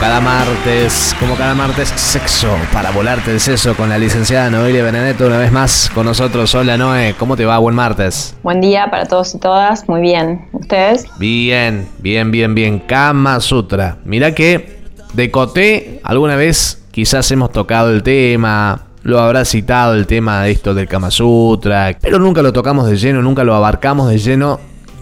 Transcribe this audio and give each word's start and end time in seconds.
Cada 0.00 0.18
martes, 0.18 1.14
como 1.20 1.34
cada 1.36 1.54
martes, 1.54 1.90
sexo 1.90 2.48
para 2.72 2.90
volarte 2.90 3.32
el 3.32 3.38
seso 3.38 3.76
con 3.76 3.90
la 3.90 3.98
licenciada 3.98 4.48
Noelia 4.48 4.82
Benedetto 4.82 5.26
una 5.26 5.36
vez 5.36 5.52
más 5.52 5.90
con 5.94 6.06
nosotros. 6.06 6.54
Hola 6.54 6.78
Noé, 6.78 7.14
¿cómo 7.18 7.36
te 7.36 7.44
va? 7.44 7.58
Buen 7.58 7.74
martes. 7.74 8.34
Buen 8.42 8.62
día 8.62 8.90
para 8.90 9.04
todos 9.04 9.34
y 9.34 9.38
todas, 9.38 9.86
muy 9.90 10.00
bien. 10.00 10.48
¿Ustedes? 10.52 11.06
Bien, 11.18 11.86
bien, 11.98 12.30
bien, 12.30 12.54
bien. 12.54 12.78
Kama 12.78 13.40
Sutra. 13.40 13.98
Mira 14.06 14.34
que 14.34 14.80
de 15.12 15.30
Coté 15.30 16.00
alguna 16.02 16.34
vez 16.34 16.82
quizás 16.92 17.30
hemos 17.30 17.52
tocado 17.52 17.90
el 17.90 18.02
tema, 18.02 18.86
lo 19.02 19.20
habrá 19.20 19.44
citado 19.44 19.92
el 19.92 20.06
tema 20.06 20.42
de 20.44 20.52
esto 20.52 20.72
del 20.72 20.88
Kama 20.88 21.10
Sutra, 21.10 21.94
pero 22.00 22.18
nunca 22.18 22.40
lo 22.40 22.54
tocamos 22.54 22.88
de 22.88 22.96
lleno, 22.96 23.20
nunca 23.20 23.44
lo 23.44 23.54
abarcamos 23.54 24.08
de 24.08 24.16
lleno 24.16 24.60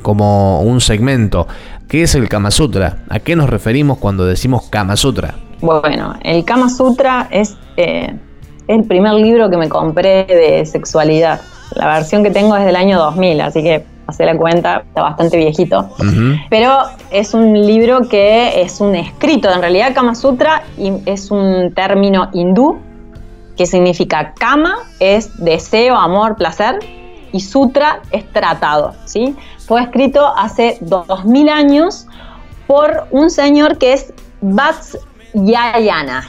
como 0.09 0.63
un 0.63 0.81
segmento. 0.81 1.47
¿Qué 1.87 2.05
es 2.05 2.15
el 2.15 2.31
Kama 2.31 2.51
Sutra? 2.51 3.01
¿A 3.11 3.19
qué 3.19 3.37
nos 3.37 3.51
referimos 3.51 3.99
cuando 3.99 4.25
decimos 4.25 4.67
Kama 4.71 4.97
Sutra? 4.97 5.35
Bueno, 5.61 6.15
el 6.23 6.47
Kama 6.47 6.71
Sutra 6.71 7.29
es 7.31 7.59
eh, 7.77 8.17
el 8.69 8.85
primer 8.85 9.13
libro 9.13 9.51
que 9.51 9.59
me 9.59 9.69
compré 9.69 10.25
de 10.25 10.65
sexualidad. 10.65 11.43
La 11.75 11.89
versión 11.89 12.25
que 12.25 12.31
tengo 12.31 12.57
es 12.57 12.65
del 12.65 12.77
año 12.77 12.99
2000, 12.99 13.43
así 13.43 13.63
que 13.63 13.85
hace 14.07 14.25
la 14.25 14.35
cuenta, 14.35 14.83
está 14.89 15.03
bastante 15.03 15.37
viejito. 15.37 15.91
Pero 16.49 16.79
es 17.11 17.35
un 17.35 17.53
libro 17.67 18.09
que 18.09 18.63
es 18.63 18.81
un 18.81 18.95
escrito. 18.95 19.53
En 19.53 19.61
realidad, 19.61 19.93
Kama 19.95 20.15
Sutra 20.15 20.63
es 21.05 21.31
un 21.31 21.75
término 21.75 22.31
hindú 22.33 22.79
que 23.59 23.67
significa 23.67 24.33
Kama 24.39 24.75
es 25.01 25.37
deseo, 25.37 25.97
amor, 25.97 26.37
placer 26.37 26.79
y 27.33 27.41
Sutra 27.41 28.01
es 28.11 28.31
tratado, 28.33 28.95
¿sí? 29.05 29.37
Fue 29.67 29.83
escrito 29.83 30.27
hace 30.37 30.79
2000 30.81 31.49
años 31.49 32.07
por 32.67 33.07
un 33.11 33.31
señor 33.31 33.79
que 33.79 33.93
es 33.95 34.13
Vatsyayana. 34.41 36.29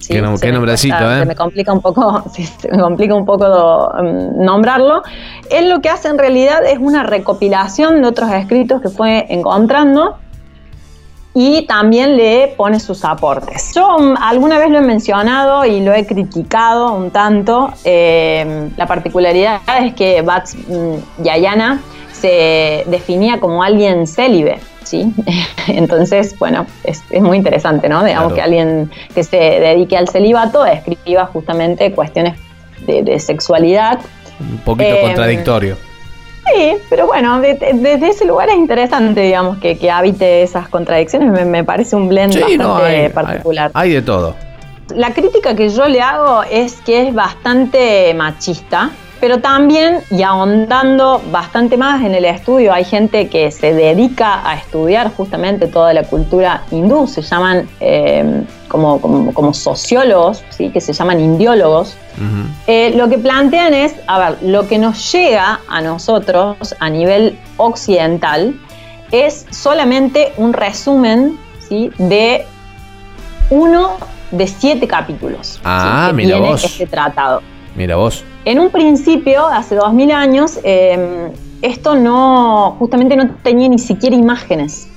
¿sí? 0.00 0.14
Qué, 0.14 0.34
qué 0.40 0.52
nombrecito, 0.52 1.12
¿eh? 1.12 1.20
Se 1.20 1.26
me 1.26 1.36
complica 1.36 1.72
un 1.72 1.80
poco, 1.80 2.24
sí, 2.32 2.44
se 2.44 2.70
me 2.70 2.80
complica 2.80 3.14
un 3.14 3.24
poco 3.24 3.90
um, 3.98 4.44
nombrarlo. 4.44 5.02
Él 5.50 5.68
lo 5.68 5.80
que 5.80 5.88
hace 5.88 6.08
en 6.08 6.18
realidad 6.18 6.64
es 6.64 6.78
una 6.78 7.02
recopilación 7.02 8.02
de 8.02 8.08
otros 8.08 8.30
escritos 8.32 8.80
que 8.80 8.88
fue 8.88 9.26
encontrando 9.28 10.16
y 11.34 11.66
también 11.66 12.16
le 12.16 12.54
pone 12.56 12.80
sus 12.80 13.04
aportes. 13.04 13.72
Yo 13.74 13.96
um, 13.96 14.16
alguna 14.20 14.58
vez 14.58 14.70
lo 14.70 14.78
he 14.78 14.82
mencionado 14.82 15.64
y 15.64 15.80
lo 15.80 15.92
he 15.92 16.04
criticado 16.06 16.92
un 16.92 17.10
tanto. 17.10 17.72
Eh, 17.84 18.70
la 18.76 18.86
particularidad 18.86 19.60
es 19.80 19.94
que 19.94 20.22
Bats 20.22 20.56
mm, 20.56 21.22
Yayana 21.22 21.80
se 22.12 22.84
definía 22.86 23.38
como 23.38 23.62
alguien 23.62 24.06
célibe. 24.06 24.58
¿sí? 24.82 25.12
Entonces, 25.68 26.36
bueno, 26.38 26.66
es, 26.82 27.02
es, 27.10 27.22
muy 27.22 27.36
interesante, 27.36 27.88
¿no? 27.88 28.02
Digamos 28.02 28.32
claro. 28.32 28.34
que 28.34 28.42
alguien 28.42 28.90
que 29.14 29.22
se 29.22 29.36
dedique 29.36 29.96
al 29.96 30.08
celibato 30.08 30.66
escriba 30.66 31.26
justamente 31.26 31.92
cuestiones 31.92 32.38
de, 32.86 33.02
de 33.02 33.20
sexualidad. 33.20 34.00
Un 34.40 34.58
poquito 34.58 34.90
eh, 34.90 35.02
contradictorio. 35.02 35.89
Sí, 36.54 36.76
pero 36.88 37.06
bueno, 37.06 37.40
desde 37.40 37.72
de, 37.74 37.96
de 37.98 38.08
ese 38.08 38.24
lugar 38.24 38.48
es 38.48 38.56
interesante, 38.56 39.20
digamos, 39.20 39.58
que, 39.58 39.78
que 39.78 39.90
habite 39.90 40.42
esas 40.42 40.68
contradicciones. 40.68 41.30
Me, 41.30 41.44
me, 41.44 41.64
parece 41.64 41.96
un 41.96 42.08
blend 42.08 42.32
sí, 42.32 42.40
bastante 42.40 42.64
no, 42.64 42.76
hay, 42.76 43.08
particular. 43.08 43.70
Hay, 43.74 43.90
hay 43.90 43.94
de 43.96 44.02
todo. 44.02 44.34
La 44.94 45.12
crítica 45.12 45.54
que 45.54 45.68
yo 45.68 45.86
le 45.86 46.00
hago 46.00 46.42
es 46.50 46.80
que 46.80 47.08
es 47.08 47.14
bastante 47.14 48.12
machista, 48.14 48.90
pero 49.20 49.40
también, 49.40 49.98
y 50.10 50.22
ahondando 50.22 51.20
bastante 51.30 51.76
más 51.76 52.02
en 52.02 52.14
el 52.14 52.24
estudio, 52.24 52.72
hay 52.72 52.84
gente 52.84 53.28
que 53.28 53.50
se 53.50 53.74
dedica 53.74 54.48
a 54.48 54.54
estudiar 54.54 55.12
justamente 55.14 55.66
toda 55.66 55.92
la 55.92 56.04
cultura 56.04 56.62
hindú, 56.70 57.06
se 57.06 57.20
llaman 57.20 57.68
eh, 57.80 58.42
como, 58.68 59.00
como, 59.00 59.34
como, 59.34 59.52
sociólogos, 59.52 60.42
¿sí? 60.48 60.70
que 60.70 60.80
se 60.80 60.94
llaman 60.94 61.20
indiólogos. 61.20 61.96
Uh 62.16 62.22
-huh. 62.22 62.46
eh, 62.66 62.92
lo 62.96 63.08
que 63.10 63.18
plantean 63.18 63.74
es, 63.74 63.94
a 64.06 64.18
ver, 64.18 64.38
lo 64.42 64.66
que 64.66 64.78
nos 64.78 65.12
llega 65.12 65.60
a 65.68 65.80
nosotros 65.82 66.74
a 66.78 66.88
nivel 66.88 67.38
occidental 67.58 68.54
es 69.12 69.46
solamente 69.50 70.32
un 70.38 70.52
resumen 70.54 71.38
¿sí? 71.68 71.90
de 71.98 72.46
uno 73.50 73.96
de 74.30 74.46
siete 74.46 74.86
capítulos 74.86 75.60
ah, 75.64 76.04
¿sí? 76.04 76.10
que 76.10 76.12
mira 76.14 76.36
tiene 76.36 76.50
vos. 76.52 76.64
este 76.64 76.86
tratado. 76.86 77.42
Mira 77.76 77.96
vos. 77.96 78.24
En 78.44 78.58
un 78.58 78.70
principio, 78.70 79.46
hace 79.46 79.76
2000 79.76 80.10
años, 80.12 80.58
eh, 80.64 81.30
esto 81.62 81.94
no, 81.94 82.76
justamente 82.78 83.16
no 83.16 83.30
tenía 83.42 83.68
ni 83.68 83.78
siquiera 83.78 84.16
imágenes. 84.16 84.88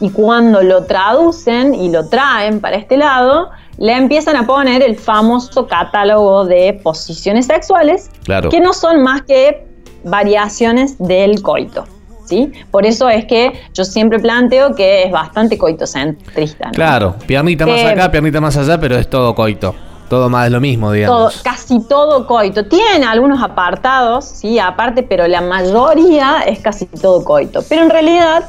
Y 0.00 0.10
cuando 0.10 0.62
lo 0.62 0.84
traducen 0.84 1.74
y 1.74 1.90
lo 1.90 2.08
traen 2.08 2.60
para 2.60 2.76
este 2.76 2.96
lado, 2.96 3.50
le 3.78 3.92
empiezan 3.92 4.36
a 4.36 4.46
poner 4.46 4.82
el 4.82 4.96
famoso 4.96 5.66
catálogo 5.66 6.44
de 6.44 6.80
posiciones 6.82 7.46
sexuales, 7.46 8.10
claro. 8.24 8.50
que 8.50 8.60
no 8.60 8.72
son 8.72 9.02
más 9.02 9.22
que 9.22 9.66
variaciones 10.04 10.98
del 10.98 11.42
coito. 11.42 11.84
¿Sí? 12.24 12.52
Por 12.70 12.86
eso 12.86 13.08
es 13.08 13.26
que 13.26 13.52
yo 13.74 13.84
siempre 13.84 14.18
planteo 14.18 14.74
que 14.74 15.02
es 15.02 15.10
bastante 15.10 15.58
coitocentrista. 15.58 16.66
¿no? 16.66 16.72
Claro, 16.72 17.16
piernita 17.26 17.66
más 17.66 17.80
eh, 17.80 17.88
acá, 17.88 18.10
piernita 18.10 18.40
más 18.40 18.56
allá, 18.56 18.80
pero 18.80 18.96
es 18.96 19.10
todo 19.10 19.34
coito. 19.34 19.74
Todo 20.12 20.28
más 20.28 20.44
es 20.44 20.52
lo 20.52 20.60
mismo, 20.60 20.92
digamos. 20.92 21.32
Todo, 21.32 21.42
casi 21.42 21.80
todo 21.88 22.26
coito. 22.26 22.66
Tiene 22.66 23.06
algunos 23.06 23.42
apartados, 23.42 24.26
sí, 24.26 24.58
aparte, 24.58 25.02
pero 25.02 25.26
la 25.26 25.40
mayoría 25.40 26.42
es 26.46 26.58
casi 26.58 26.84
todo 26.84 27.24
coito. 27.24 27.62
Pero 27.66 27.84
en 27.84 27.88
realidad 27.88 28.44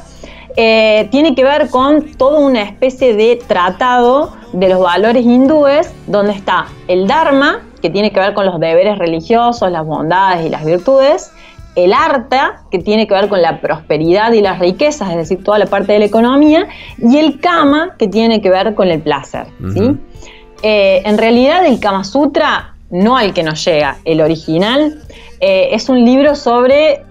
eh, 0.58 1.08
tiene 1.10 1.34
que 1.34 1.42
ver 1.42 1.70
con 1.70 2.02
toda 2.18 2.40
una 2.40 2.60
especie 2.60 3.16
de 3.16 3.42
tratado 3.48 4.34
de 4.52 4.68
los 4.68 4.78
valores 4.78 5.24
hindúes, 5.24 5.90
donde 6.06 6.32
está 6.32 6.66
el 6.86 7.06
Dharma, 7.06 7.62
que 7.80 7.88
tiene 7.88 8.12
que 8.12 8.20
ver 8.20 8.34
con 8.34 8.44
los 8.44 8.60
deberes 8.60 8.98
religiosos, 8.98 9.70
las 9.70 9.86
bondades 9.86 10.44
y 10.44 10.50
las 10.50 10.66
virtudes, 10.66 11.32
el 11.76 11.94
Arta, 11.94 12.60
que 12.70 12.78
tiene 12.78 13.06
que 13.06 13.14
ver 13.14 13.30
con 13.30 13.40
la 13.40 13.62
prosperidad 13.62 14.34
y 14.34 14.42
las 14.42 14.58
riquezas, 14.58 15.08
es 15.08 15.16
decir, 15.16 15.42
toda 15.42 15.58
la 15.58 15.66
parte 15.66 15.94
de 15.94 16.00
la 16.00 16.04
economía, 16.04 16.68
y 16.98 17.16
el 17.16 17.40
Kama, 17.40 17.94
que 17.98 18.06
tiene 18.06 18.42
que 18.42 18.50
ver 18.50 18.74
con 18.74 18.88
el 18.88 19.00
placer. 19.00 19.46
Uh 19.60 19.64
-huh. 19.64 19.72
¿sí? 19.72 20.00
Eh, 20.66 21.02
en 21.04 21.18
realidad 21.18 21.66
el 21.66 21.78
Kama 21.78 22.04
Sutra, 22.04 22.72
no 22.88 23.18
al 23.18 23.34
que 23.34 23.42
nos 23.42 23.62
llega, 23.62 23.98
el 24.06 24.22
original, 24.22 24.98
eh, 25.38 25.68
es 25.72 25.90
un 25.90 26.02
libro 26.06 26.34
sobre 26.34 27.04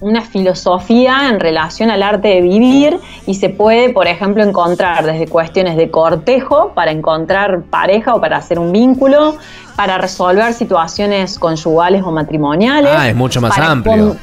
una 0.00 0.22
filosofía 0.22 1.28
en 1.28 1.40
relación 1.40 1.90
al 1.90 2.04
arte 2.04 2.28
de 2.28 2.40
vivir 2.40 3.00
y 3.26 3.34
se 3.34 3.48
puede, 3.48 3.88
por 3.88 4.06
ejemplo, 4.06 4.44
encontrar 4.44 5.04
desde 5.04 5.26
cuestiones 5.26 5.76
de 5.76 5.90
cortejo 5.90 6.70
para 6.72 6.92
encontrar 6.92 7.62
pareja 7.62 8.14
o 8.14 8.20
para 8.20 8.36
hacer 8.36 8.60
un 8.60 8.70
vínculo, 8.70 9.36
para 9.74 9.98
resolver 9.98 10.54
situaciones 10.54 11.36
conyugales 11.36 12.04
o 12.04 12.12
matrimoniales. 12.12 12.92
Ah, 12.96 13.08
es 13.08 13.16
mucho 13.16 13.40
más 13.40 13.58
amplio. 13.58 14.16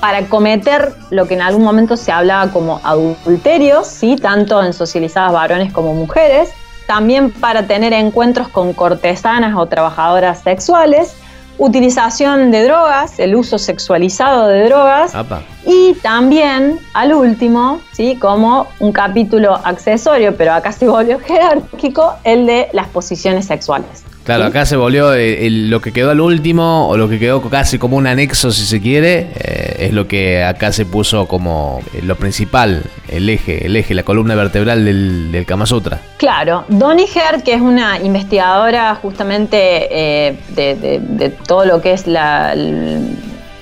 para 0.00 0.26
cometer 0.26 0.92
lo 1.10 1.28
que 1.28 1.34
en 1.34 1.42
algún 1.42 1.62
momento 1.62 1.96
se 1.96 2.10
hablaba 2.10 2.50
como 2.50 2.80
adulterios, 2.82 3.86
¿sí? 3.86 4.16
tanto 4.16 4.60
en 4.60 4.72
socializadas 4.72 5.32
varones 5.32 5.72
como 5.72 5.94
mujeres, 5.94 6.52
también 6.92 7.30
para 7.30 7.66
tener 7.66 7.94
encuentros 7.94 8.48
con 8.48 8.74
cortesanas 8.74 9.56
o 9.56 9.64
trabajadoras 9.64 10.42
sexuales, 10.42 11.14
utilización 11.56 12.50
de 12.50 12.64
drogas, 12.64 13.18
el 13.18 13.34
uso 13.34 13.56
sexualizado 13.56 14.46
de 14.46 14.64
drogas 14.64 15.14
Apa. 15.14 15.40
y 15.64 15.94
también 16.02 16.78
al 16.92 17.14
último, 17.14 17.80
¿sí? 17.92 18.16
como 18.16 18.66
un 18.78 18.92
capítulo 18.92 19.58
accesorio, 19.64 20.36
pero 20.36 20.52
acá 20.52 20.70
se 20.70 20.86
volvió 20.86 21.18
jerárquico, 21.26 22.12
el 22.24 22.44
de 22.44 22.68
las 22.74 22.88
posiciones 22.88 23.46
sexuales. 23.46 24.04
Claro, 24.24 24.44
¿sí? 24.44 24.50
acá 24.50 24.66
se 24.66 24.76
volvió 24.76 25.14
el, 25.14 25.20
el, 25.20 25.70
lo 25.70 25.80
que 25.80 25.94
quedó 25.94 26.10
al 26.10 26.20
último, 26.20 26.88
o 26.88 26.98
lo 26.98 27.08
que 27.08 27.18
quedó 27.18 27.40
casi 27.40 27.78
como 27.78 27.96
un 27.96 28.06
anexo, 28.06 28.52
si 28.52 28.66
se 28.66 28.82
quiere, 28.82 29.30
eh, 29.34 29.61
es 29.86 29.92
lo 29.92 30.06
que 30.06 30.44
acá 30.44 30.72
se 30.72 30.86
puso 30.86 31.26
como 31.26 31.80
eh, 31.94 32.02
lo 32.02 32.16
principal, 32.16 32.82
el 33.08 33.28
eje, 33.28 33.66
el 33.66 33.76
eje, 33.76 33.94
la 33.94 34.02
columna 34.02 34.34
vertebral 34.34 34.84
del, 34.84 35.32
del 35.32 35.46
Kama 35.46 35.66
Sutra. 35.66 36.00
Claro, 36.16 36.64
Donny 36.68 37.04
Hert, 37.04 37.42
que 37.44 37.54
es 37.54 37.60
una 37.60 38.00
investigadora 38.00 38.94
justamente 38.96 39.88
eh, 39.90 40.38
de, 40.50 41.30
todo 41.46 41.64
lo 41.64 41.80
que 41.80 41.92
es 41.92 42.06
la, 42.06 42.54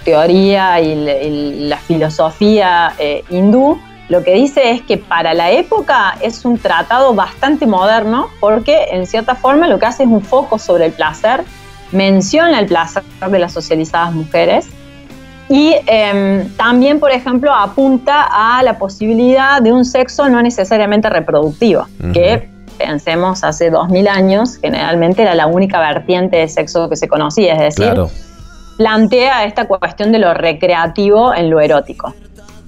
teoría 0.05 0.81
y 0.81 0.95
la, 0.95 1.23
y 1.23 1.69
la 1.69 1.77
filosofía 1.77 2.95
eh, 2.99 3.23
hindú, 3.31 3.79
lo 4.09 4.25
que 4.25 4.35
dice 4.35 4.71
es 4.71 4.83
que 4.83 4.97
para 4.97 5.35
la 5.35 5.53
época 5.53 6.17
es 6.21 6.45
un 6.45 6.59
tratado 6.59 7.15
bastante 7.15 7.67
moderno 7.67 8.29
porque 8.41 8.89
en 8.91 9.07
cierta 9.07 9.37
forma 9.37 9.69
lo 9.69 9.79
que 9.79 9.87
hace 9.87 10.03
es 10.03 10.09
un 10.09 10.23
foco 10.23 10.59
sobre 10.59 10.87
el 10.87 10.93
placer, 10.93 11.45
menciona 11.93 12.59
el 12.59 12.67
placer 12.67 13.05
de 13.31 13.39
las 13.39 13.53
socializadas 13.53 14.13
mujeres 14.13 14.69
y 15.51 15.75
em, 15.89 16.49
también, 16.51 17.01
por 17.01 17.11
ejemplo, 17.11 17.53
apunta 17.53 18.29
a 18.31 18.63
la 18.63 18.79
posibilidad 18.79 19.61
de 19.61 19.73
un 19.73 19.85
sexo 19.85 20.29
no 20.29 20.41
necesariamente 20.41 21.11
reproductivo, 21.11 21.87
que 22.13 22.49
pensemos 22.79 23.43
hace 23.43 23.69
2000 23.69 24.07
años, 24.07 24.59
generalmente 24.59 25.23
era 25.23 25.35
la 25.35 25.49
única 25.49 25.81
vertiente 25.81 26.37
de 26.37 26.49
sexo 26.49 26.89
que 26.89 26.95
se 26.95 27.09
conocía, 27.09 27.55
es 27.55 27.77
decir, 27.77 28.01
plantea 28.79 29.45
esta 29.45 29.67
cuestión 29.67 30.13
de 30.13 30.21
lo 30.21 30.35
recreativo 30.35 31.35
en 31.35 31.51
lo 31.51 31.59
erótico. 31.61 32.15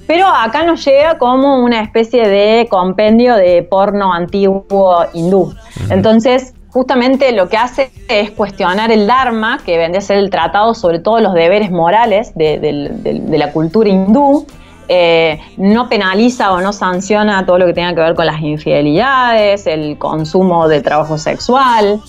Pero 0.08 0.26
acá 0.26 0.64
nos 0.64 0.84
llega 0.84 1.18
como 1.18 1.62
una 1.62 1.82
especie 1.82 2.28
de 2.28 2.66
compendio 2.68 3.36
de 3.36 3.62
porno 3.62 4.12
antiguo 4.12 5.06
hindú. 5.14 5.54
Entonces, 5.88 6.52
justamente 6.72 7.32
lo 7.32 7.48
que 7.48 7.56
hace 7.56 7.90
es 8.08 8.30
cuestionar 8.30 8.90
el 8.90 9.06
Dharma, 9.06 9.60
que 9.64 9.76
vende 9.76 9.98
a 9.98 10.00
ser 10.00 10.16
el 10.16 10.30
tratado 10.30 10.74
sobre 10.74 10.98
todos 10.98 11.20
los 11.20 11.34
deberes 11.34 11.70
morales 11.70 12.32
de, 12.34 13.28
la 13.28 13.52
cultura 13.52 13.88
hindú. 13.88 14.46
Eh, 14.88 15.38
no 15.58 15.88
penaliza 15.88 16.52
o 16.52 16.60
no 16.60 16.72
sanciona 16.72 17.46
todo 17.46 17.58
lo 17.58 17.66
que 17.66 17.72
tenga 17.72 17.94
que 17.94 18.00
ver 18.00 18.14
con 18.14 18.26
las 18.26 18.40
infidelidades, 18.40 19.66
el 19.66 19.96
consumo 19.98 20.66
de 20.66 20.80
trabajo 20.80 21.18
sexual. 21.18 22.00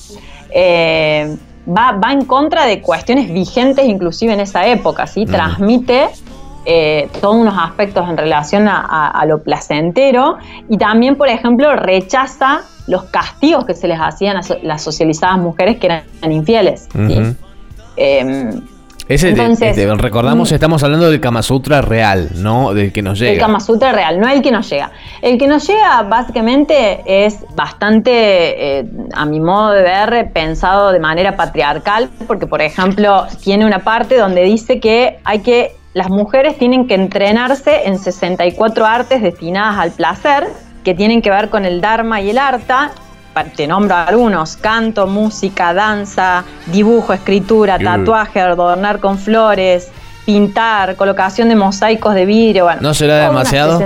Eh, 0.49 1.37
va, 1.67 2.11
en 2.11 2.25
contra 2.25 2.65
de 2.65 2.81
cuestiones 2.81 3.31
vigentes 3.31 3.85
inclusive 3.85 4.33
en 4.33 4.39
esa 4.39 4.65
época, 4.67 5.07
¿sí? 5.07 5.25
Transmite 5.25 6.09
eh, 6.65 7.09
todos 7.19 7.35
unos 7.35 7.55
aspectos 7.57 8.09
en 8.09 8.17
relación 8.17 8.67
a, 8.69 9.23
lo 9.27 9.43
placentero 9.43 10.37
y 10.69 10.77
también, 10.77 11.15
por 11.15 11.27
ejemplo, 11.27 11.75
rechaza 11.75 12.61
los 12.87 13.03
castigos 13.05 13.65
que 13.65 13.73
se 13.73 13.87
les 13.87 13.99
hacían 13.99 14.37
a 14.37 14.41
las 14.63 14.81
socializadas 14.81 15.37
mujeres 15.37 15.77
que 15.77 15.87
eran 15.87 16.31
infieles. 16.31 16.87
Em, 17.95 18.61
Entonces, 19.07 19.97
recordamos, 19.97 20.51
mm. 20.51 20.55
estamos 20.55 20.83
hablando 20.83 21.09
del 21.11 21.19
Kama 21.19 21.43
Sutra 21.43 21.81
real, 21.81 22.29
no 22.35 22.73
del 22.73 22.91
que 22.91 23.01
nos 23.01 23.19
llega. 23.19 23.33
El 23.33 23.39
Kama 23.39 23.59
Sutra 23.59 23.91
real, 23.91 24.19
no 24.19 24.27
el 24.27 24.41
que 24.41 24.51
nos 24.51 24.69
llega. 24.69 24.91
El 25.21 25.37
que 25.37 25.47
nos 25.47 25.67
llega 25.67 26.01
básicamente 26.03 27.01
es 27.05 27.45
bastante, 27.55 28.79
eh, 28.79 28.85
a 29.13 29.25
mi 29.25 29.39
modo 29.39 29.71
de 29.71 29.83
ver, 29.83 30.31
pensado 30.33 30.91
de 30.91 30.99
manera 30.99 31.35
patriarcal, 31.35 32.09
porque 32.27 32.47
por 32.47 32.61
ejemplo 32.61 33.27
tiene 33.43 33.65
una 33.65 33.79
parte 33.79 34.17
donde 34.17 34.43
dice 34.43 34.79
que 34.79 35.19
hay 35.23 35.39
que 35.39 35.75
las 35.93 36.09
mujeres 36.09 36.57
tienen 36.57 36.87
que 36.87 36.95
entrenarse 36.95 37.83
en 37.85 37.99
64 37.99 38.85
artes 38.85 39.21
destinadas 39.21 39.77
al 39.77 39.91
placer, 39.91 40.47
que 40.83 40.93
tienen 40.93 41.21
que 41.21 41.29
ver 41.29 41.49
con 41.49 41.65
el 41.65 41.81
Dharma 41.81 42.21
y 42.21 42.29
el 42.29 42.37
Arta. 42.37 42.91
Te 43.55 43.65
nombro 43.65 43.95
algunos, 43.95 44.57
canto, 44.57 45.07
música, 45.07 45.73
danza, 45.73 46.43
dibujo, 46.67 47.13
escritura, 47.13 47.79
tatuaje, 47.79 48.39
adornar 48.39 48.99
con 48.99 49.17
flores, 49.17 49.91
pintar, 50.25 50.95
colocación 50.95 51.49
de 51.49 51.55
mosaicos 51.55 52.13
de 52.13 52.25
vidrio. 52.25 52.65
Bueno, 52.65 52.81
¿No 52.81 52.93
será 52.93 53.27
demasiado? 53.27 53.81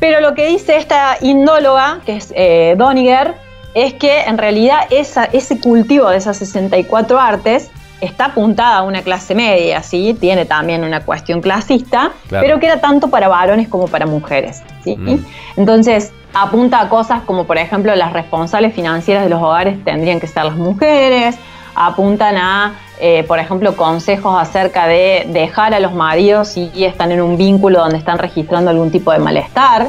Pero 0.00 0.20
lo 0.20 0.34
que 0.34 0.46
dice 0.46 0.76
esta 0.76 1.18
indóloga, 1.20 2.00
que 2.06 2.16
es 2.16 2.32
eh, 2.34 2.76
Doniger, 2.78 3.34
es 3.74 3.94
que 3.94 4.22
en 4.22 4.38
realidad 4.38 4.80
ese 4.90 5.60
cultivo 5.60 6.08
de 6.08 6.16
esas 6.16 6.36
64 6.38 7.18
artes 7.18 7.70
está 8.00 8.26
apuntada 8.26 8.78
a 8.78 8.82
una 8.82 9.02
clase 9.02 9.34
media, 9.34 9.82
¿sí? 9.82 10.16
Tiene 10.18 10.44
también 10.44 10.84
una 10.84 11.04
cuestión 11.04 11.40
clasista, 11.40 12.12
pero 12.28 12.60
queda 12.60 12.80
tanto 12.80 13.08
para 13.08 13.28
varones 13.28 13.68
como 13.68 13.88
para 13.88 14.06
mujeres, 14.06 14.62
¿sí? 14.84 14.96
Mm. 14.96 15.24
Entonces, 15.56 16.12
apunta 16.34 16.80
a 16.80 16.88
cosas 16.88 17.22
como, 17.22 17.44
por 17.44 17.58
ejemplo, 17.58 17.94
las 17.96 18.12
responsables 18.12 18.74
financieras 18.74 19.24
de 19.24 19.30
los 19.30 19.42
hogares 19.42 19.82
tendrían 19.84 20.20
que 20.20 20.26
ser 20.26 20.44
las 20.44 20.56
mujeres, 20.56 21.36
apuntan 21.78 22.36
a, 22.36 22.74
eh, 23.00 23.24
por 23.24 23.38
ejemplo, 23.38 23.76
consejos 23.76 24.34
acerca 24.40 24.86
de 24.86 25.26
dejar 25.28 25.72
a 25.74 25.80
los 25.80 25.94
maridos 25.94 26.48
si 26.48 26.70
están 26.84 27.12
en 27.12 27.20
un 27.20 27.36
vínculo 27.36 27.78
donde 27.78 27.98
están 27.98 28.18
registrando 28.18 28.70
algún 28.70 28.90
tipo 28.90 29.12
de 29.12 29.18
malestar, 29.18 29.86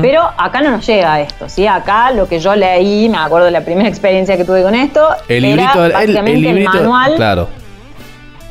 pero 0.00 0.22
acá 0.36 0.60
no 0.60 0.70
nos 0.70 0.86
llega 0.86 1.20
esto, 1.20 1.48
¿sí? 1.48 1.66
Acá 1.66 2.12
lo 2.12 2.28
que 2.28 2.38
yo 2.38 2.54
leí, 2.54 3.08
me 3.08 3.18
acuerdo 3.18 3.46
de 3.46 3.52
la 3.52 3.62
primera 3.62 3.88
experiencia 3.88 4.36
que 4.36 4.44
tuve 4.44 4.62
con 4.62 4.74
esto, 4.74 5.08
el 5.28 5.44
era 5.44 5.74
básicamente 5.74 6.50
el, 6.50 6.64
manual. 6.64 7.14
Claro. 7.16 7.48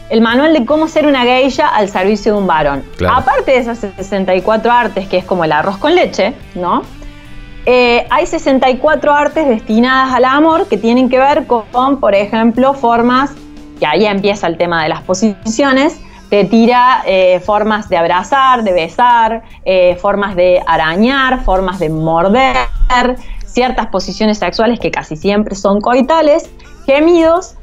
El 0.09 0.19
manual 0.19 0.51
de 0.51 0.65
cómo 0.65 0.89
ser 0.89 1.07
una 1.07 1.21
geisha 1.21 1.69
al 1.69 1.87
servicio 1.87 2.33
de 2.33 2.39
un 2.39 2.47
varón. 2.47 2.83
Aparte 3.09 3.51
de 3.51 3.57
esas 3.59 3.79
64 3.79 4.69
artes, 4.69 5.07
que 5.07 5.17
es 5.17 5.23
como 5.23 5.45
el 5.45 5.53
arroz 5.53 5.77
con 5.77 5.95
leche, 5.95 6.33
¿no? 6.53 6.83
Eh, 7.65 8.07
hay 8.09 8.25
64 8.25 9.13
artes 9.13 9.47
destinadas 9.47 10.13
al 10.13 10.25
amor 10.25 10.67
que 10.67 10.77
tienen 10.77 11.09
que 11.09 11.19
ver 11.19 11.45
con, 11.45 11.99
por 11.99 12.15
ejemplo, 12.15 12.73
formas, 12.73 13.31
que 13.79 13.85
ahí 13.85 14.05
empieza 14.05 14.47
el 14.47 14.57
tema 14.57 14.83
de 14.83 14.89
las 14.89 15.01
posiciones, 15.01 15.99
te 16.29 16.45
tira 16.45 17.03
eh, 17.05 17.39
formas 17.41 17.89
de 17.89 17.97
abrazar, 17.97 18.63
de 18.63 18.73
besar, 18.73 19.43
eh, 19.65 19.97
formas 20.01 20.35
de 20.35 20.63
arañar, 20.65 21.43
formas 21.43 21.77
de 21.79 21.89
morder, 21.89 22.55
ciertas 23.45 23.87
posiciones 23.87 24.39
sexuales 24.39 24.79
que 24.79 24.91
casi 24.91 25.15
siempre 25.15 25.55
son 25.55 25.81
coitales, 25.81 26.49
gemidos. 26.85 27.55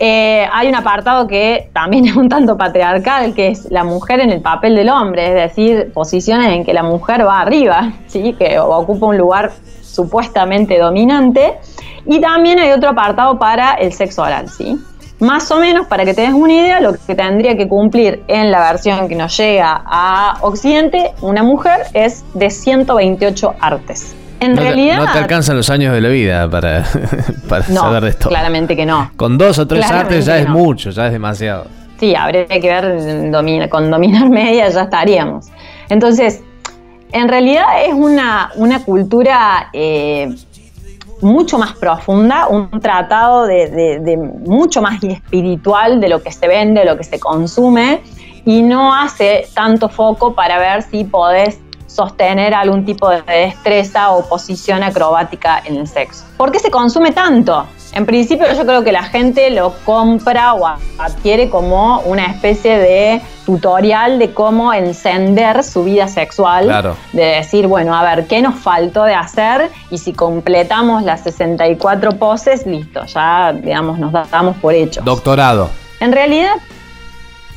Hay 0.00 0.68
un 0.68 0.74
apartado 0.74 1.26
que 1.26 1.70
también 1.72 2.06
es 2.08 2.16
un 2.16 2.28
tanto 2.28 2.56
patriarcal, 2.56 3.34
que 3.34 3.48
es 3.48 3.70
la 3.70 3.84
mujer 3.84 4.20
en 4.20 4.30
el 4.30 4.40
papel 4.40 4.76
del 4.76 4.88
hombre, 4.88 5.28
es 5.28 5.34
decir, 5.34 5.92
posiciones 5.92 6.52
en 6.52 6.64
que 6.64 6.72
la 6.72 6.82
mujer 6.82 7.26
va 7.26 7.40
arriba, 7.40 7.92
¿sí? 8.06 8.34
que 8.38 8.58
ocupa 8.58 9.06
un 9.06 9.18
lugar 9.18 9.52
supuestamente 9.82 10.78
dominante. 10.78 11.58
Y 12.06 12.20
también 12.20 12.58
hay 12.58 12.70
otro 12.70 12.90
apartado 12.90 13.38
para 13.38 13.74
el 13.74 13.92
sexo 13.92 14.22
oral, 14.22 14.48
¿sí? 14.48 14.78
Más 15.20 15.50
o 15.50 15.60
menos, 15.60 15.86
para 15.86 16.06
que 16.06 16.14
te 16.14 16.22
des 16.22 16.32
una 16.32 16.54
idea, 16.54 16.80
lo 16.80 16.94
que 16.94 17.14
tendría 17.14 17.54
que 17.54 17.68
cumplir 17.68 18.22
en 18.26 18.50
la 18.50 18.60
versión 18.72 19.06
que 19.06 19.14
nos 19.14 19.36
llega 19.36 19.82
a 19.84 20.38
Occidente, 20.40 21.12
una 21.20 21.42
mujer 21.42 21.82
es 21.92 22.24
de 22.32 22.48
128 22.48 23.54
artes. 23.60 24.16
En 24.40 24.56
realidad. 24.56 24.96
no 24.96 25.12
te 25.12 25.18
alcanzan 25.18 25.56
los 25.56 25.68
años 25.70 25.92
de 25.92 26.00
la 26.00 26.08
vida 26.08 26.50
para, 26.50 26.84
para 27.48 27.62
saber 27.62 28.04
de 28.04 28.10
esto. 28.10 28.28
Claramente 28.28 28.74
que 28.74 28.86
no. 28.86 29.12
Con 29.16 29.38
dos 29.38 29.58
o 29.58 29.66
tres 29.66 29.90
artes 29.90 30.24
ya 30.26 30.38
es 30.38 30.48
mucho, 30.48 30.90
ya 30.90 31.06
es 31.06 31.12
demasiado. 31.12 31.66
Sí, 31.98 32.14
habría 32.14 32.46
que 32.46 32.60
ver, 32.60 33.68
con 33.68 33.90
dominar 33.90 34.30
media 34.30 34.68
ya 34.70 34.82
estaríamos. 34.82 35.48
Entonces, 35.90 36.42
en 37.12 37.28
realidad 37.28 37.84
es 37.84 37.92
una, 37.92 38.50
una 38.54 38.82
cultura 38.82 39.68
eh, 39.72 40.34
mucho 41.20 41.58
más 41.58 41.72
profunda, 41.74 42.48
un 42.48 42.80
tratado 42.80 43.46
de, 43.46 44.16
mucho 44.46 44.80
más 44.80 45.02
espiritual 45.02 46.00
de 46.00 46.08
lo 46.08 46.22
que 46.22 46.32
se 46.32 46.48
vende, 46.48 46.80
de 46.80 46.86
lo 46.86 46.96
que 46.96 47.04
se 47.04 47.20
consume, 47.20 48.00
y 48.44 48.62
no 48.62 48.94
hace 48.94 49.46
tanto 49.54 49.88
foco 49.88 50.34
para 50.34 50.58
ver 50.58 50.82
si 50.82 51.04
podés 51.04 51.58
sostener 51.94 52.54
algún 52.54 52.84
tipo 52.84 53.10
de 53.10 53.22
destreza 53.22 54.10
o 54.10 54.24
posición 54.26 54.82
acrobática 54.82 55.62
en 55.64 55.76
el 55.76 55.88
sexo. 55.88 56.24
¿Por 56.36 56.52
qué 56.52 56.58
se 56.58 56.70
consume 56.70 57.12
tanto? 57.12 57.66
En 57.92 58.06
principio 58.06 58.46
yo 58.54 58.64
creo 58.64 58.84
que 58.84 58.92
la 58.92 59.02
gente 59.02 59.50
lo 59.50 59.74
compra 59.84 60.54
o 60.54 60.64
adquiere 60.98 61.50
como 61.50 62.00
una 62.02 62.26
especie 62.26 62.78
de 62.78 63.20
tutorial 63.44 64.20
de 64.20 64.32
cómo 64.32 64.72
encender 64.72 65.64
su 65.64 65.82
vida 65.82 66.06
sexual. 66.06 66.66
Claro. 66.66 66.96
De 67.12 67.24
decir, 67.24 67.66
bueno, 67.66 67.96
a 67.96 68.02
ver, 68.02 68.28
¿qué 68.28 68.40
nos 68.40 68.54
faltó 68.54 69.02
de 69.02 69.14
hacer? 69.14 69.70
Y 69.90 69.98
si 69.98 70.12
completamos 70.12 71.02
las 71.02 71.22
64 71.24 72.12
poses, 72.12 72.64
listo, 72.64 73.04
ya, 73.06 73.52
digamos, 73.52 73.98
nos 73.98 74.12
damos 74.30 74.56
por 74.58 74.74
hecho. 74.74 75.02
Doctorado. 75.02 75.70
En 75.98 76.12
realidad, 76.12 76.54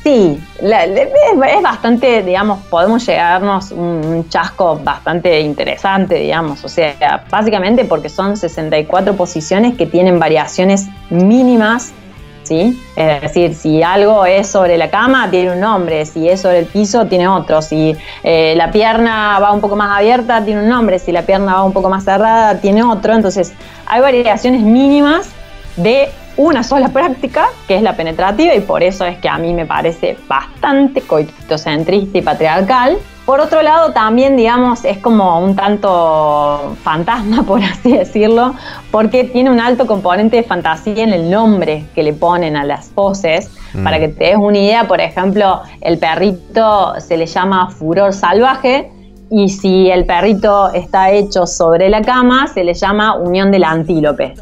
Sí, 0.04 0.38
es, 0.60 1.62
bastante, 1.62 2.22
digamos, 2.22 2.62
podemos 2.64 3.06
llegarnos 3.06 3.72
un 3.72 4.28
chasco 4.28 4.78
bastante 4.84 5.40
interesante, 5.40 6.16
digamos, 6.16 6.62
o 6.62 6.68
sea, 6.68 7.24
básicamente 7.30 7.86
porque 7.86 8.10
son 8.10 8.36
64 8.36 9.16
posiciones 9.16 9.78
que 9.78 9.86
tienen 9.86 10.18
variaciones 10.18 10.88
mínimas, 11.08 11.94
¿sí? 12.42 12.78
Es 12.96 13.22
decir, 13.22 13.54
si 13.54 13.82
algo 13.82 14.26
es 14.26 14.46
sobre 14.46 14.76
la 14.76 14.90
cama, 14.90 15.30
tiene 15.30 15.52
un 15.52 15.60
nombre, 15.60 16.04
si 16.04 16.28
es 16.28 16.42
sobre 16.42 16.58
el 16.58 16.66
piso, 16.66 17.06
tiene 17.06 17.26
otro, 17.26 17.62
si 17.62 17.96
eh, 18.22 18.52
la 18.58 18.70
pierna 18.70 19.38
va 19.38 19.52
un 19.52 19.62
poco 19.62 19.74
más 19.74 19.96
abierta, 19.96 20.44
tiene 20.44 20.60
un 20.64 20.68
nombre, 20.68 20.98
si 20.98 21.12
la 21.12 21.22
pierna 21.22 21.54
va 21.54 21.64
un 21.64 21.72
poco 21.72 21.88
más 21.88 22.04
cerrada, 22.04 22.60
tiene 22.60 22.82
otro, 22.82 23.14
entonces 23.14 23.54
hay 23.86 24.02
variaciones 24.02 24.60
mínimas 24.60 25.30
de 25.76 26.10
una 26.36 26.62
sola 26.62 26.88
práctica, 26.88 27.48
que 27.68 27.76
es 27.76 27.82
la 27.82 27.96
penetrativa, 27.96 28.54
y 28.54 28.60
por 28.60 28.82
eso 28.82 29.04
es 29.04 29.18
que 29.18 29.28
a 29.28 29.38
mí 29.38 29.52
me 29.54 29.66
parece 29.66 30.16
bastante 30.28 31.00
coitocentrista 31.02 32.18
y 32.18 32.22
patriarcal. 32.22 32.98
Por 33.24 33.40
otro 33.40 33.62
lado, 33.62 33.92
también, 33.92 34.36
digamos, 34.36 34.84
es 34.84 34.98
como 34.98 35.40
un 35.40 35.56
tanto 35.56 36.76
fantasma, 36.82 37.42
por 37.46 37.62
así 37.62 37.92
decirlo, 37.92 38.54
porque 38.90 39.24
tiene 39.24 39.50
un 39.50 39.60
alto 39.60 39.86
componente 39.86 40.36
de 40.36 40.42
fantasía 40.42 41.04
en 41.04 41.12
el 41.12 41.30
nombre 41.30 41.86
que 41.94 42.02
le 42.02 42.12
ponen 42.12 42.56
a 42.56 42.64
las 42.64 42.88
poses. 42.88 43.50
Mm. 43.72 43.84
Para 43.84 43.98
que 43.98 44.08
te 44.08 44.24
des 44.24 44.36
una 44.36 44.58
idea, 44.58 44.86
por 44.86 45.00
ejemplo, 45.00 45.62
el 45.80 45.98
perrito 45.98 46.94
se 47.00 47.16
le 47.16 47.26
llama 47.26 47.70
furor 47.70 48.12
salvaje 48.12 48.90
y 49.30 49.48
si 49.48 49.90
el 49.90 50.04
perrito 50.04 50.72
está 50.72 51.10
hecho 51.10 51.46
sobre 51.46 51.88
la 51.88 52.02
cama, 52.02 52.46
se 52.46 52.62
le 52.62 52.74
llama 52.74 53.16
unión 53.16 53.50
del 53.50 53.64
antílope. 53.64 54.34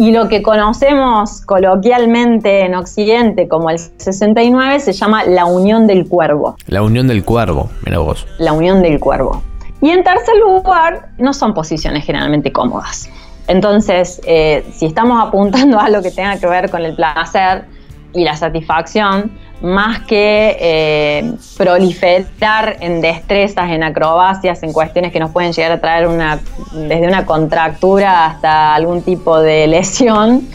Y 0.00 0.12
lo 0.12 0.28
que 0.28 0.40
conocemos 0.40 1.42
coloquialmente 1.42 2.64
en 2.64 2.74
Occidente 2.74 3.48
como 3.48 3.68
el 3.68 3.78
69 3.78 4.80
se 4.80 4.94
llama 4.94 5.24
la 5.24 5.44
unión 5.44 5.86
del 5.86 6.08
cuervo. 6.08 6.56
La 6.68 6.80
unión 6.80 7.06
del 7.06 7.22
cuervo, 7.22 7.68
mira 7.84 7.98
vos. 7.98 8.26
La 8.38 8.54
unión 8.54 8.80
del 8.80 8.98
cuervo. 8.98 9.42
Y 9.82 9.90
en 9.90 10.02
tercer 10.02 10.36
lugar, 10.38 11.10
no 11.18 11.34
son 11.34 11.52
posiciones 11.52 12.06
generalmente 12.06 12.50
cómodas. 12.50 13.10
Entonces, 13.46 14.22
eh, 14.24 14.66
si 14.72 14.86
estamos 14.86 15.22
apuntando 15.22 15.78
a 15.78 15.90
lo 15.90 16.00
que 16.00 16.10
tenga 16.10 16.38
que 16.38 16.46
ver 16.46 16.70
con 16.70 16.82
el 16.82 16.94
placer 16.96 17.66
y 18.14 18.24
la 18.24 18.36
satisfacción, 18.36 19.30
más 19.60 20.00
que 20.00 20.56
eh, 20.58 21.32
proliferar 21.56 22.76
en 22.80 23.00
destrezas, 23.00 23.70
en 23.70 23.82
acrobacias, 23.82 24.62
en 24.62 24.72
cuestiones 24.72 25.12
que 25.12 25.20
nos 25.20 25.30
pueden 25.30 25.52
llegar 25.52 25.72
a 25.72 25.80
traer 25.80 26.08
una, 26.08 26.40
desde 26.72 27.06
una 27.06 27.26
contractura 27.26 28.26
hasta 28.26 28.74
algún 28.74 29.02
tipo 29.02 29.38
de 29.40 29.66
lesión, 29.66 30.48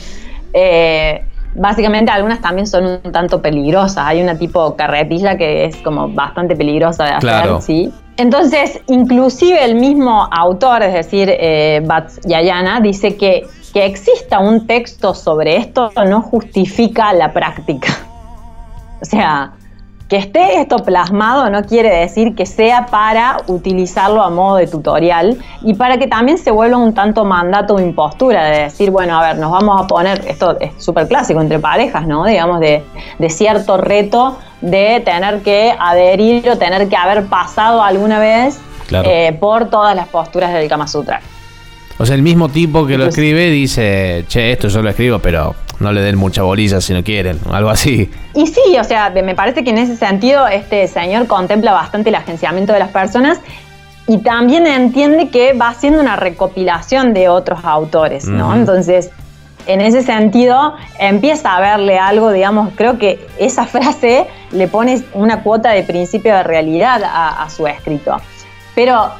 eh, 0.54 1.24
básicamente 1.54 2.12
algunas 2.12 2.42
también 2.42 2.68
son 2.68 2.86
un 3.04 3.12
tanto 3.12 3.42
peligrosas. 3.42 4.06
Hay 4.06 4.22
una 4.22 4.38
tipo 4.38 4.76
carretilla 4.76 5.38
que 5.38 5.66
es 5.66 5.76
como 5.78 6.10
bastante 6.10 6.56
peligrosa 6.56 7.06
de 7.06 7.12
hacer, 7.12 7.62
¿sí? 7.62 7.94
Entonces, 8.18 8.80
inclusive 8.88 9.64
el 9.64 9.76
mismo 9.76 10.28
autor, 10.32 10.84
es 10.84 10.94
decir, 10.94 11.30
eh, 11.30 11.82
Bats 11.86 12.22
Yayana, 12.26 12.80
dice 12.80 13.18
que 13.18 13.46
que 13.76 13.86
exista 13.86 14.40
un 14.40 14.68
texto 14.68 15.14
sobre 15.14 15.58
esto 15.58 15.92
no 16.08 16.22
justifica 16.22 17.12
la 17.12 17.34
práctica. 17.34 18.05
O 19.06 19.10
sea, 19.10 19.52
que 20.10 20.18
esté 20.18 20.62
esto 20.62 20.78
plasmado 20.78 21.50
no 21.50 21.64
quiere 21.64 21.90
decir 21.90 22.36
que 22.36 22.46
sea 22.46 22.86
para 22.88 23.38
utilizarlo 23.48 24.22
a 24.22 24.30
modo 24.30 24.58
de 24.58 24.68
tutorial 24.68 25.38
y 25.62 25.74
para 25.74 25.98
que 25.98 26.08
también 26.08 26.38
se 26.38 26.52
vuelva 26.52 26.78
un 26.78 26.94
tanto 26.94 27.26
mandato 27.26 27.76
o 27.76 27.80
impostura 27.80 28.44
de 28.44 28.60
decir, 28.64 28.92
bueno, 28.92 29.18
a 29.18 29.28
ver, 29.28 29.38
nos 29.38 29.52
vamos 29.52 29.82
a 29.82 29.88
poner, 29.88 30.24
esto 30.28 30.58
es 30.60 30.72
súper 30.84 31.08
clásico 31.08 31.42
entre 31.42 31.58
parejas, 31.60 32.08
¿no? 32.08 32.26
Digamos, 32.26 32.60
de, 32.60 32.84
cierto 33.30 33.78
reto 33.78 34.38
de 34.62 35.02
tener 35.04 35.42
que 35.42 35.76
adherir 35.78 36.50
o 36.50 36.58
tener 36.58 36.88
que 36.88 36.96
haber 36.96 37.26
pasado 37.26 37.82
alguna 37.82 38.20
vez 38.20 38.60
eh, 38.92 39.36
por 39.40 39.70
todas 39.70 39.96
las 39.96 40.08
posturas 40.08 40.54
del 40.54 40.70
Kama 40.70 40.88
Sutra. 40.88 41.22
O 41.98 42.06
sea, 42.06 42.16
el 42.16 42.22
mismo 42.22 42.50
tipo 42.50 42.86
que 42.86 42.98
lo 42.98 43.06
escribe 43.06 43.50
dice, 43.50 44.26
che, 44.28 44.52
esto 44.52 44.68
yo 44.68 44.82
lo 44.82 44.90
escribo, 44.90 45.20
pero 45.20 45.56
no 45.80 45.94
le 45.94 46.02
den 46.02 46.18
mucha 46.18 46.44
bolilla 46.44 46.82
si 46.82 46.94
no 46.94 47.04
quieren, 47.04 47.40
algo 47.52 47.70
así. 47.70 48.10
Y 48.34 48.48
sí, 48.48 48.78
o 48.80 48.84
sea, 48.84 49.10
me 49.12 49.34
parece 49.36 49.64
que 49.64 49.70
en 49.70 49.78
ese 49.78 49.96
sentido 49.96 50.48
este 50.48 50.88
señor 50.88 51.28
contempla 51.28 51.72
bastante 51.72 52.10
el 52.10 52.16
agenciamiento 52.16 52.74
de 52.74 52.80
las 52.80 52.90
personas 52.90 53.40
y 54.08 54.20
también 54.20 54.68
entiende 54.68 55.30
que 55.30 55.54
va 55.54 55.70
haciendo 55.70 56.00
una 56.00 56.16
recopilación 56.18 57.14
de 57.14 57.30
otros 57.30 57.64
autores, 57.64 58.28
¿no? 58.28 58.54
Entonces, 58.54 59.10
en 59.66 59.82
ese 59.82 60.04
sentido, 60.04 60.76
empieza 61.00 61.56
a 61.56 61.60
verle 61.60 61.98
algo, 61.98 62.32
digamos, 62.32 62.72
creo 62.76 63.00
que 63.00 63.26
esa 63.40 63.66
frase 63.66 64.28
le 64.52 64.68
pone 64.68 65.02
una 65.14 65.44
cuota 65.44 65.72
de 65.72 65.84
principio 65.84 66.36
de 66.36 66.44
realidad 66.44 67.04
a, 67.04 67.44
a 67.44 67.50
su 67.50 67.66
escrito. 67.68 68.18
Pero 68.76 69.12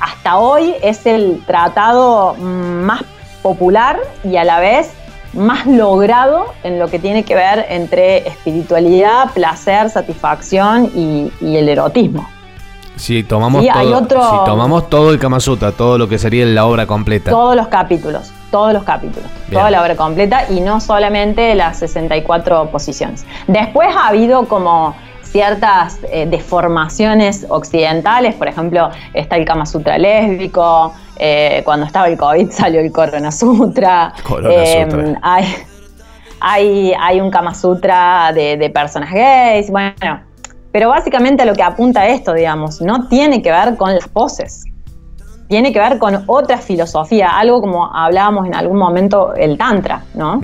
hasta 0.00 0.38
hoy 0.38 0.74
es 0.82 1.06
el 1.06 1.42
tratado 1.46 2.34
más 2.34 3.02
popular 3.42 4.00
y 4.24 4.36
a 4.36 4.44
la 4.44 4.58
vez 4.60 4.92
más 5.32 5.66
logrado 5.66 6.46
en 6.64 6.78
lo 6.78 6.88
que 6.88 6.98
tiene 6.98 7.24
que 7.24 7.34
ver 7.34 7.66
entre 7.68 8.26
espiritualidad, 8.28 9.32
placer, 9.32 9.90
satisfacción 9.90 10.90
y, 10.94 11.30
el 11.40 11.68
erotismo. 11.68 12.28
Si 12.96 13.22
tomamos, 13.22 13.64
todo, 13.64 13.98
si 14.00 14.44
tomamos 14.44 14.90
todo 14.90 15.10
el 15.10 15.18
Kama 15.18 15.40
Sutra, 15.40 15.72
todo 15.72 15.96
lo 15.96 16.06
que 16.06 16.18
sería 16.18 16.44
la 16.44 16.66
obra 16.66 16.86
completa. 16.86 17.30
Todos 17.30 17.56
los 17.56 17.68
capítulos, 17.68 18.30
todos 18.50 18.74
los 18.74 18.82
capítulos, 18.82 19.30
toda 19.50 19.70
la 19.70 19.80
obra 19.80 19.96
completa 19.96 20.50
y 20.50 20.60
no 20.60 20.80
solamente 20.80 21.54
las 21.54 21.78
64 21.78 22.70
posiciones. 22.70 23.24
Después 23.46 23.88
ha 23.96 24.08
habido 24.08 24.46
como 24.48 24.94
ciertas 25.30 25.98
eh, 26.10 26.26
deformaciones 26.26 27.46
occidentales, 27.48 28.34
por 28.34 28.48
ejemplo, 28.48 28.90
está 29.14 29.36
el 29.36 29.44
Kama 29.44 29.64
Sutra 29.64 29.96
lésbico, 29.96 30.92
eh, 31.16 31.62
cuando 31.64 31.86
estaba 31.86 32.08
el 32.08 32.18
COVID 32.18 32.50
salió 32.50 32.80
el 32.80 32.90
Corona 32.90 33.30
Sutra. 33.30 34.12
Em, 34.42 35.14
hay, 35.22 36.94
hay, 36.98 37.20
un 37.20 37.30
Kama 37.30 37.54
Sutra 37.54 38.32
de, 38.32 38.70
personas 38.74 39.12
gays, 39.12 39.70
bueno, 39.70 40.20
pero 40.72 40.88
básicamente 40.88 41.44
lo 41.44 41.54
que 41.54 41.62
apunta 41.62 42.06
esto, 42.06 42.32
digamos, 42.32 42.80
no 42.80 43.06
tiene 43.08 43.42
que 43.42 43.50
ver 43.50 43.76
con 43.76 43.94
las 43.94 44.08
poses. 44.08 44.64
Tiene 45.48 45.72
que 45.72 45.80
ver 45.80 45.98
con 45.98 46.22
otra 46.28 46.58
filosofía, 46.58 47.36
algo 47.36 47.60
como 47.60 47.92
hablábamos 47.92 48.46
en 48.46 48.54
algún 48.54 48.78
momento 48.78 49.34
el 49.34 49.58
Tantra, 49.58 50.04
¿no? 50.14 50.40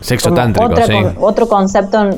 Sexo 0.00 0.32
tántrico, 0.32 0.76
sí. 0.76 0.92
otro 1.20 1.48
concepto 1.48 2.10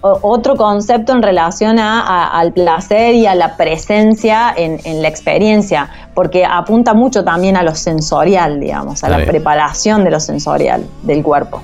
otro 0.00 0.56
concepto 0.56 1.12
en 1.12 1.22
relación 1.22 1.78
al 1.78 2.52
placer 2.52 3.14
y 3.14 3.26
a 3.26 3.34
la 3.34 3.56
presencia 3.56 4.52
en, 4.56 5.02
la 5.02 5.08
experiencia, 5.08 5.88
porque 6.14 6.44
apunta 6.44 6.94
mucho 6.94 7.24
también 7.24 7.56
a 7.56 7.62
lo 7.62 7.74
sensorial, 7.74 8.60
digamos, 8.60 9.02
a 9.04 9.08
la 9.08 9.24
preparación 9.24 10.04
de 10.04 10.10
lo 10.10 10.20
sensorial 10.20 10.84
del 11.02 11.22
cuerpo. 11.22 11.62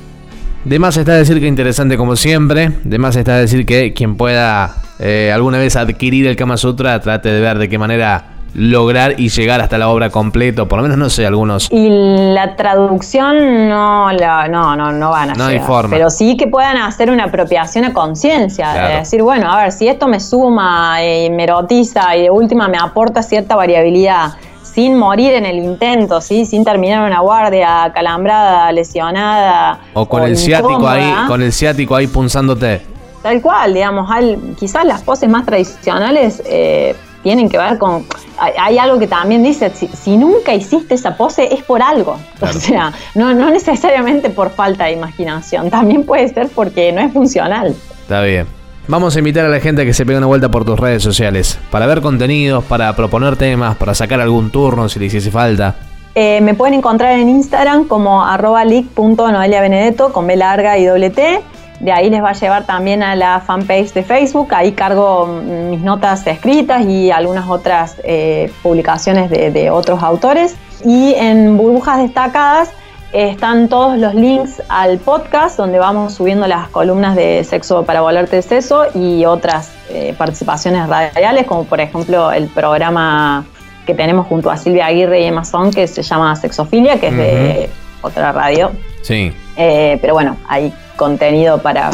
De 0.65 0.79
más 0.79 0.97
está 0.97 1.13
decir 1.13 1.41
que 1.41 1.47
interesante 1.47 1.97
como 1.97 2.17
siempre, 2.17 2.73
de 2.85 2.99
más 2.99 3.17
está 3.17 3.37
decir 3.37 3.67
que 3.67 3.93
quien 3.93 4.17
pueda 4.17 4.75
eh, 4.99 5.31
alguna 5.33 5.59
vez 5.59 5.77
adquirir 5.77 6.27
el 6.27 6.37
Kama 6.37 6.57
Sutra 6.57 6.99
trate 7.01 7.29
de 7.29 7.41
ver 7.41 7.59
de 7.59 7.69
qué 7.69 7.79
manera 7.79 8.34
lograr 8.55 9.19
y 9.19 9.29
llegar 9.29 9.61
hasta 9.61 9.79
la 9.79 9.89
obra 9.89 10.11
completa, 10.11 10.65
por 10.65 10.79
lo 10.79 10.83
menos 10.83 10.97
no 10.97 11.11
sé, 11.11 11.27
algunos. 11.27 11.69
Y 11.71 11.89
la 11.89 12.57
traducción 12.57 13.69
no, 13.69 14.13
no, 14.13 14.77
no, 14.77 14.93
no 14.93 15.11
van 15.11 15.31
a 15.31 15.35
no 15.35 15.47
Hay 15.47 15.59
forma. 15.59 15.91
Pero 15.91 16.11
sí 16.11 16.37
que 16.37 16.47
puedan 16.47 16.77
hacer 16.77 17.11
una 17.11 17.25
apropiación 17.25 17.85
a 17.85 17.93
conciencia, 17.93 18.73
de 18.73 18.97
decir, 18.99 19.23
bueno, 19.23 19.51
a 19.51 19.63
ver, 19.63 19.73
si 19.73 19.89
esto 19.89 20.07
me 20.07 20.21
suma 20.21 21.05
y 21.05 21.31
me 21.31 21.45
erotiza 21.45 22.17
y 22.17 22.23
de 22.23 22.31
última 22.31 22.69
me 22.69 22.79
aporta 22.79 23.23
cierta 23.23 23.57
variabilidad 23.57 24.33
sin 24.63 24.97
morir 24.99 25.35
en 25.35 25.47
el 25.47 25.59
intento, 25.59 26.21
¿sí? 26.21 26.45
sin 26.47 26.65
terminar 26.65 27.07
una 27.07 27.21
guardia 27.21 27.93
calambrada, 27.95 28.73
lesionada. 28.73 29.79
O 29.93 30.07
con 30.09 30.25
el 30.25 30.37
ciático 30.37 30.89
ahí, 30.89 31.13
con 31.29 31.43
el 31.43 31.53
ciático 31.53 31.95
ahí 31.95 32.09
punzándote. 32.09 32.83
Tal 33.23 33.41
cual, 33.41 33.73
digamos, 33.73 34.11
quizás 34.59 34.85
las 34.85 35.03
poses 35.03 35.31
más 35.31 35.47
tradicionales 35.47 36.43
eh, 36.45 36.97
tienen 37.25 37.49
que 37.49 37.59
ver 37.59 37.79
con... 37.79 38.07
Hay, 38.39 38.79
algo 38.79 38.99
que 38.99 39.09
también 39.09 39.43
dice, 39.43 39.71
si, 39.71 40.17
nunca 40.17 40.55
hiciste 40.55 40.95
esa 40.95 41.17
pose 41.17 41.53
es 41.53 41.63
por 41.65 41.83
algo. 41.83 42.19
O 42.41 42.53
sea, 42.53 42.93
no, 43.15 43.35
no 43.35 43.51
necesariamente 43.51 44.31
por 44.31 44.51
falta 44.51 44.85
de 44.85 44.93
imaginación, 44.93 45.71
también 45.71 46.05
puede 46.05 46.29
ser 46.29 46.49
porque 46.55 46.93
no 46.93 47.01
es 47.01 47.13
funcional. 47.13 47.75
Está 48.03 48.21
bien. 48.23 48.47
Vamos 48.87 49.17
a 49.17 49.19
invitar 49.19 49.47
a 49.47 49.49
la 49.49 49.61
gente 49.61 49.83
a 49.83 49.85
que 49.87 49.95
se 49.95 50.05
pegue 50.05 50.19
una 50.19 50.27
vuelta 50.27 50.51
por 50.51 50.67
tus 50.67 50.79
redes 50.79 51.03
sociales 51.03 51.59
para 51.71 51.87
ver 51.87 52.03
contenidos, 52.03 52.63
para 52.65 52.95
proponer 52.95 53.37
temas, 53.37 53.77
para 53.77 53.95
sacar 53.95 54.21
algún 54.21 54.51
turno 54.51 54.91
si 54.91 55.01
le 55.01 55.07
hiciese 55.07 55.31
falta. 55.31 55.75
Eh, 56.15 56.41
me 56.43 56.55
pueden 56.55 56.75
encontrar 56.75 57.19
en 57.19 57.29
Instagram 57.29 57.87
como 57.87 58.25
arroba 58.25 58.65
leak.noeliabenedetto 58.65 60.13
con 60.13 60.27
B 60.27 60.37
larga 60.37 60.79
y 60.79 60.85
doble 60.85 61.11
T. 61.11 61.41
De 61.85 61.93
ahí 61.93 62.09
les 62.09 62.23
va 62.23 62.31
a 62.31 62.33
llevar 62.33 62.65
también 62.65 63.03
a 63.03 63.15
la 63.15 63.41
fanpage 63.41 63.93
de 63.93 64.03
Facebook. 64.03 64.55
Ahí 64.55 64.73
cargo 64.73 65.27
mis 65.27 65.83
notas 65.83 66.27
escritas 66.27 66.87
y 66.87 67.11
algunas 67.11 67.47
otras 67.47 67.97
eh, 68.05 68.51
publicaciones 68.63 69.29
de, 69.29 69.71
otros 69.71 70.03
autores. 70.03 70.57
Y 70.83 71.13
en 71.15 71.59
burbujas 71.59 71.99
destacadas 71.99 72.71
están 73.13 73.69
todos 73.69 73.99
los 73.99 74.15
links 74.15 74.63
al 74.71 74.97
podcast 74.97 75.59
donde 75.59 75.79
vamos 75.79 76.15
subiendo 76.15 76.47
las 76.47 76.71
columnas 76.71 77.17
de 77.17 77.45
sexo 77.45 77.85
para 77.85 78.01
volarte 78.01 78.37
de 78.37 78.43
seso 78.43 78.87
y 78.95 79.27
otras 79.27 79.71
eh, 79.91 80.15
participaciones 80.17 80.89
radiales, 80.89 81.47
como 81.47 81.65
por 81.65 81.81
ejemplo 81.83 82.33
el 82.33 82.49
programa 82.49 83.45
que 83.85 83.93
tenemos 83.93 84.27
junto 84.27 84.51
a 84.51 84.57
Silvia 84.57 84.87
Aguirre 84.87 85.21
y 85.21 85.25
Emma 85.25 85.45
Son, 85.45 85.71
que 85.71 85.87
se 85.87 86.03
llama 86.03 86.35
Sexofilia, 86.35 86.99
que 86.99 87.09
es 87.09 87.17
de 87.19 87.71
otra 88.01 88.33
radio. 88.33 88.71
Sí. 89.03 89.35
Eh, 89.59 89.99
pero 90.01 90.15
bueno, 90.15 90.39
hay 90.49 90.73
contenido 90.97 91.59
para 91.59 91.91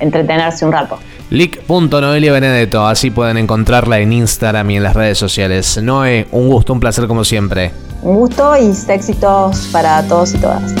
entretenerse 0.00 0.64
un 0.64 0.72
rato. 0.72 0.98
Lick.noelia 1.30 2.32
Benedetto, 2.32 2.86
así 2.86 3.10
pueden 3.10 3.36
encontrarla 3.36 3.98
en 3.98 4.12
Instagram 4.12 4.70
y 4.70 4.76
en 4.76 4.82
las 4.84 4.94
redes 4.94 5.18
sociales. 5.18 5.80
Noé, 5.82 6.28
un 6.30 6.48
gusto, 6.48 6.72
un 6.72 6.80
placer 6.80 7.08
como 7.08 7.24
siempre. 7.24 7.72
Un 8.02 8.16
gusto 8.16 8.56
y 8.56 8.72
éxitos 8.88 9.68
para 9.72 10.06
todos 10.06 10.34
y 10.34 10.38
todas. 10.38 10.72